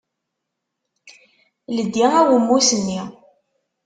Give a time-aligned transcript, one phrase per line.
[1.75, 3.01] Ldi awemmus-nni.